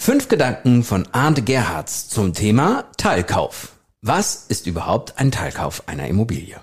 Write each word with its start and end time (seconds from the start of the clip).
Fünf 0.00 0.28
Gedanken 0.28 0.84
von 0.84 1.06
Arndt 1.12 1.44
Gerhards 1.44 2.08
zum 2.08 2.32
Thema 2.32 2.84
Teilkauf. 2.96 3.72
Was 4.00 4.46
ist 4.48 4.66
überhaupt 4.66 5.18
ein 5.18 5.32
Teilkauf 5.32 5.86
einer 5.86 6.06
Immobilie? 6.06 6.56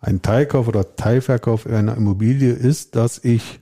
Ein 0.00 0.22
Teilkauf 0.22 0.68
oder 0.68 0.94
Teilverkauf 0.94 1.66
einer 1.66 1.96
Immobilie 1.96 2.52
ist, 2.52 2.94
dass 2.94 3.18
ich 3.24 3.60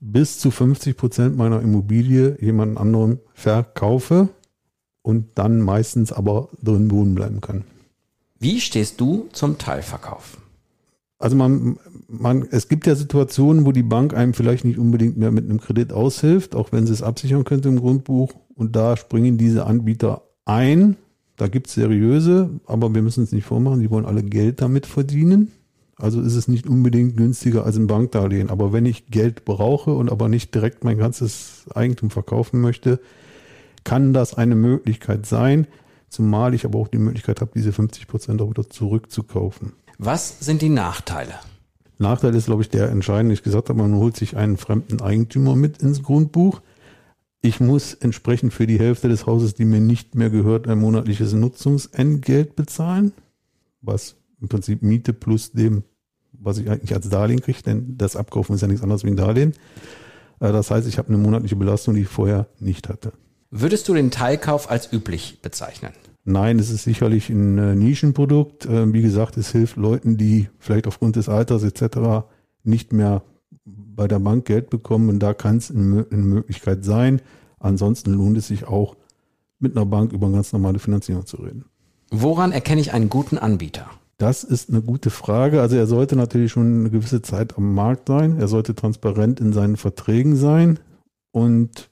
bis 0.00 0.38
zu 0.38 0.50
50 0.50 0.96
Prozent 0.96 1.36
meiner 1.36 1.60
Immobilie 1.60 2.38
jemand 2.40 2.78
anderem 2.78 3.18
verkaufe 3.34 4.30
und 5.02 5.36
dann 5.36 5.60
meistens 5.60 6.12
aber 6.12 6.48
drin 6.62 6.90
wohnen 6.90 7.14
bleiben 7.14 7.40
kann. 7.42 7.64
Wie 8.38 8.60
stehst 8.60 9.00
du 9.00 9.28
zum 9.32 9.58
Teilverkauf? 9.58 10.38
Also 11.18 11.34
man, 11.36 11.78
man, 12.08 12.46
es 12.50 12.68
gibt 12.68 12.86
ja 12.86 12.94
Situationen, 12.94 13.64
wo 13.64 13.72
die 13.72 13.82
Bank 13.82 14.14
einem 14.14 14.34
vielleicht 14.34 14.64
nicht 14.64 14.78
unbedingt 14.78 15.16
mehr 15.16 15.30
mit 15.30 15.44
einem 15.44 15.60
Kredit 15.60 15.92
aushilft, 15.92 16.54
auch 16.54 16.72
wenn 16.72 16.86
sie 16.86 16.92
es 16.92 17.02
absichern 17.02 17.44
könnte 17.44 17.68
im 17.68 17.80
Grundbuch. 17.80 18.34
Und 18.54 18.76
da 18.76 18.96
springen 18.96 19.38
diese 19.38 19.66
Anbieter 19.66 20.22
ein. 20.44 20.96
Da 21.36 21.48
gibt 21.48 21.68
es 21.68 21.74
seriöse, 21.74 22.50
aber 22.66 22.94
wir 22.94 23.02
müssen 23.02 23.24
es 23.24 23.32
nicht 23.32 23.44
vormachen, 23.44 23.80
die 23.80 23.90
wollen 23.90 24.06
alle 24.06 24.22
Geld 24.22 24.60
damit 24.60 24.86
verdienen. 24.86 25.52
Also 25.96 26.20
ist 26.20 26.34
es 26.34 26.48
nicht 26.48 26.66
unbedingt 26.66 27.16
günstiger 27.16 27.64
als 27.64 27.76
ein 27.76 27.86
Bankdarlehen. 27.86 28.50
Aber 28.50 28.72
wenn 28.74 28.84
ich 28.84 29.06
Geld 29.06 29.46
brauche 29.46 29.92
und 29.92 30.12
aber 30.12 30.28
nicht 30.28 30.54
direkt 30.54 30.84
mein 30.84 30.98
ganzes 30.98 31.64
Eigentum 31.74 32.10
verkaufen 32.10 32.60
möchte, 32.60 33.00
kann 33.84 34.12
das 34.12 34.34
eine 34.34 34.56
Möglichkeit 34.56 35.24
sein, 35.24 35.66
zumal 36.08 36.52
ich 36.52 36.66
aber 36.66 36.78
auch 36.78 36.88
die 36.88 36.98
Möglichkeit 36.98 37.40
habe, 37.40 37.52
diese 37.54 37.72
50 37.72 38.06
Prozent 38.06 38.42
auch 38.42 38.50
wieder 38.50 38.68
zurückzukaufen. 38.68 39.72
Was 39.98 40.40
sind 40.40 40.62
die 40.62 40.68
Nachteile? 40.68 41.34
Nachteil 41.98 42.34
ist, 42.34 42.46
glaube 42.46 42.62
ich, 42.62 42.68
der 42.68 42.90
entscheidende. 42.90 43.32
Ich 43.32 43.42
gesagt 43.42 43.68
habe, 43.68 43.80
man 43.80 43.94
holt 43.94 44.16
sich 44.16 44.36
einen 44.36 44.56
fremden 44.56 45.00
Eigentümer 45.00 45.56
mit 45.56 45.82
ins 45.82 46.02
Grundbuch. 46.02 46.60
Ich 47.40 47.60
muss 47.60 47.94
entsprechend 47.94 48.52
für 48.52 48.66
die 48.66 48.78
Hälfte 48.78 49.08
des 49.08 49.24
Hauses, 49.26 49.54
die 49.54 49.64
mir 49.64 49.80
nicht 49.80 50.14
mehr 50.14 50.30
gehört, 50.30 50.68
ein 50.68 50.80
monatliches 50.80 51.32
Nutzungsentgelt 51.32 52.56
bezahlen, 52.56 53.12
was 53.80 54.16
im 54.40 54.48
Prinzip 54.48 54.82
Miete 54.82 55.12
plus 55.12 55.52
dem, 55.52 55.84
was 56.32 56.58
ich 56.58 56.68
eigentlich 56.68 56.94
als 56.94 57.08
Darlehen 57.08 57.40
kriege, 57.40 57.62
denn 57.62 57.96
das 57.96 58.16
Abkaufen 58.16 58.54
ist 58.54 58.60
ja 58.60 58.68
nichts 58.68 58.82
anderes 58.82 59.04
wie 59.04 59.10
ein 59.10 59.16
Darlehen. 59.16 59.54
Äh, 60.40 60.52
das 60.52 60.70
heißt, 60.70 60.86
ich 60.86 60.98
habe 60.98 61.08
eine 61.08 61.18
monatliche 61.18 61.56
Belastung, 61.56 61.94
die 61.94 62.02
ich 62.02 62.08
vorher 62.08 62.48
nicht 62.58 62.88
hatte. 62.88 63.12
Würdest 63.50 63.88
du 63.88 63.94
den 63.94 64.10
Teilkauf 64.10 64.70
als 64.70 64.92
üblich 64.92 65.40
bezeichnen? 65.40 65.92
Nein, 66.28 66.58
es 66.58 66.70
ist 66.70 66.82
sicherlich 66.82 67.30
ein 67.30 67.56
äh, 67.56 67.76
Nischenprodukt. 67.76 68.66
Ähm, 68.66 68.92
wie 68.92 69.00
gesagt, 69.00 69.36
es 69.36 69.52
hilft 69.52 69.76
Leuten, 69.76 70.16
die 70.16 70.48
vielleicht 70.58 70.88
aufgrund 70.88 71.14
des 71.14 71.28
Alters 71.28 71.62
etc. 71.62 72.26
nicht 72.64 72.92
mehr 72.92 73.22
bei 73.64 74.08
der 74.08 74.18
Bank 74.18 74.44
Geld 74.44 74.68
bekommen. 74.68 75.08
Und 75.08 75.20
da 75.20 75.34
kann 75.34 75.58
es 75.58 75.70
eine 75.70 76.04
Möglichkeit 76.10 76.84
sein. 76.84 77.22
Ansonsten 77.60 78.12
lohnt 78.12 78.36
es 78.36 78.48
sich 78.48 78.66
auch, 78.66 78.96
mit 79.60 79.76
einer 79.76 79.86
Bank 79.86 80.12
über 80.12 80.26
eine 80.26 80.34
ganz 80.34 80.52
normale 80.52 80.80
Finanzierung 80.80 81.26
zu 81.26 81.36
reden. 81.36 81.64
Woran 82.10 82.50
erkenne 82.50 82.80
ich 82.80 82.92
einen 82.92 83.08
guten 83.08 83.38
Anbieter? 83.38 83.88
Das 84.18 84.42
ist 84.42 84.68
eine 84.68 84.82
gute 84.82 85.10
Frage. 85.10 85.60
Also 85.60 85.76
er 85.76 85.86
sollte 85.86 86.16
natürlich 86.16 86.50
schon 86.50 86.80
eine 86.80 86.90
gewisse 86.90 87.22
Zeit 87.22 87.56
am 87.56 87.72
Markt 87.72 88.08
sein. 88.08 88.36
Er 88.40 88.48
sollte 88.48 88.74
transparent 88.74 89.38
in 89.38 89.52
seinen 89.52 89.76
Verträgen 89.76 90.34
sein. 90.34 90.80
Und 91.30 91.88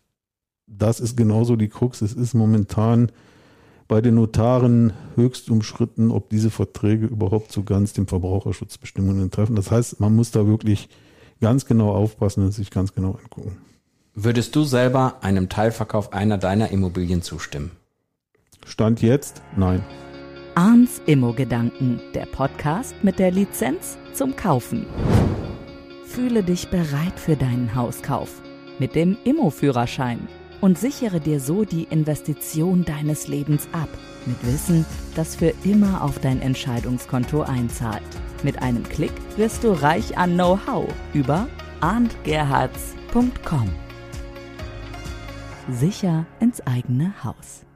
das 0.66 0.98
ist 0.98 1.16
genauso 1.16 1.54
die 1.54 1.68
Krux. 1.68 2.02
Es 2.02 2.14
ist 2.14 2.34
momentan 2.34 3.12
bei 3.88 4.00
den 4.00 4.14
Notaren 4.14 4.92
höchst 5.16 5.50
umschritten, 5.50 6.10
ob 6.10 6.30
diese 6.30 6.50
Verträge 6.50 7.06
überhaupt 7.06 7.52
so 7.52 7.62
ganz 7.62 7.92
den 7.92 8.06
Verbraucherschutzbestimmungen 8.06 9.30
treffen. 9.30 9.56
Das 9.56 9.70
heißt, 9.70 10.00
man 10.00 10.14
muss 10.14 10.30
da 10.30 10.46
wirklich 10.46 10.88
ganz 11.40 11.66
genau 11.66 11.94
aufpassen 11.94 12.44
und 12.44 12.52
sich 12.52 12.70
ganz 12.70 12.94
genau 12.94 13.18
angucken. 13.22 13.58
Würdest 14.14 14.54
du 14.56 14.64
selber 14.64 15.16
einem 15.22 15.48
Teilverkauf 15.48 16.12
einer 16.12 16.38
deiner 16.38 16.70
Immobilien 16.70 17.22
zustimmen? 17.22 17.72
Stand 18.64 19.02
jetzt? 19.02 19.42
Nein. 19.56 19.82
Arns 20.54 21.02
Immo-Gedanken, 21.06 22.00
der 22.14 22.26
Podcast 22.26 22.94
mit 23.02 23.18
der 23.18 23.32
Lizenz 23.32 23.98
zum 24.12 24.36
Kaufen. 24.36 24.86
Fühle 26.06 26.44
dich 26.44 26.68
bereit 26.68 27.18
für 27.18 27.34
deinen 27.34 27.74
Hauskauf 27.74 28.40
mit 28.78 28.94
dem 28.94 29.16
Immo-Führerschein 29.24 30.28
und 30.64 30.78
sichere 30.78 31.20
dir 31.20 31.40
so 31.40 31.66
die 31.66 31.82
Investition 31.90 32.86
deines 32.86 33.28
Lebens 33.28 33.68
ab, 33.72 33.90
mit 34.24 34.42
Wissen, 34.46 34.86
das 35.14 35.36
für 35.36 35.52
immer 35.62 36.02
auf 36.02 36.18
dein 36.20 36.40
Entscheidungskonto 36.40 37.42
einzahlt. 37.42 38.00
Mit 38.42 38.62
einem 38.62 38.82
Klick 38.82 39.12
wirst 39.36 39.62
du 39.62 39.72
reich 39.72 40.16
an 40.16 40.32
Know-how 40.32 40.86
über 41.12 41.48
arndgerhards.com. 41.82 43.68
Sicher 45.70 46.24
ins 46.40 46.66
eigene 46.66 47.12
Haus. 47.22 47.66